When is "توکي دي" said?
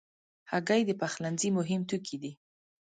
1.89-2.31